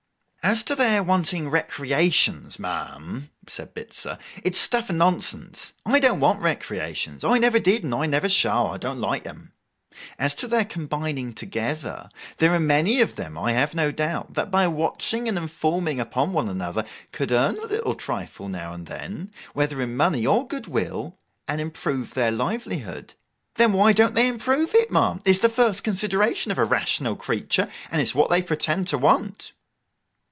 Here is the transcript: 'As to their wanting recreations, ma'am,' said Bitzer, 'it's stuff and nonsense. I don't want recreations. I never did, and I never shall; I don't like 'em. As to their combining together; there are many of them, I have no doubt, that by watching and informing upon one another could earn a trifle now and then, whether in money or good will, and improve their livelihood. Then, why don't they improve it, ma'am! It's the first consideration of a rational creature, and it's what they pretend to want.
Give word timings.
'As 0.43 0.63
to 0.63 0.75
their 0.75 1.03
wanting 1.03 1.49
recreations, 1.51 2.57
ma'am,' 2.57 3.29
said 3.45 3.75
Bitzer, 3.75 4.17
'it's 4.43 4.57
stuff 4.57 4.89
and 4.89 4.97
nonsense. 4.97 5.75
I 5.85 5.99
don't 5.99 6.19
want 6.19 6.39
recreations. 6.41 7.23
I 7.23 7.37
never 7.37 7.59
did, 7.59 7.83
and 7.83 7.93
I 7.93 8.07
never 8.07 8.27
shall; 8.27 8.65
I 8.65 8.77
don't 8.79 8.99
like 8.99 9.25
'em. 9.27 9.53
As 10.17 10.33
to 10.35 10.47
their 10.47 10.65
combining 10.65 11.33
together; 11.33 12.09
there 12.37 12.55
are 12.55 12.59
many 12.59 13.01
of 13.01 13.17
them, 13.17 13.37
I 13.37 13.51
have 13.51 13.75
no 13.75 13.91
doubt, 13.91 14.33
that 14.33 14.49
by 14.49 14.67
watching 14.67 15.29
and 15.29 15.37
informing 15.37 15.99
upon 15.99 16.33
one 16.33 16.49
another 16.49 16.85
could 17.11 17.31
earn 17.31 17.57
a 17.85 17.93
trifle 17.93 18.49
now 18.49 18.73
and 18.73 18.87
then, 18.87 19.31
whether 19.53 19.79
in 19.79 19.95
money 19.95 20.25
or 20.25 20.47
good 20.47 20.65
will, 20.65 21.19
and 21.47 21.61
improve 21.61 22.15
their 22.15 22.31
livelihood. 22.31 23.13
Then, 23.57 23.73
why 23.73 23.93
don't 23.93 24.15
they 24.15 24.27
improve 24.27 24.73
it, 24.73 24.89
ma'am! 24.89 25.21
It's 25.23 25.37
the 25.39 25.49
first 25.49 25.83
consideration 25.83 26.51
of 26.51 26.57
a 26.57 26.65
rational 26.65 27.15
creature, 27.15 27.69
and 27.91 28.01
it's 28.01 28.15
what 28.15 28.31
they 28.31 28.41
pretend 28.41 28.87
to 28.87 28.97
want. 28.97 29.53